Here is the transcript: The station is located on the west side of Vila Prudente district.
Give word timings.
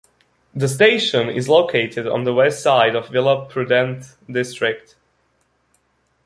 The 0.55 0.67
station 0.67 1.29
is 1.29 1.47
located 1.47 2.07
on 2.07 2.23
the 2.23 2.33
west 2.33 2.63
side 2.63 2.95
of 2.95 3.09
Vila 3.09 3.47
Prudente 3.47 4.15
district. 4.27 4.95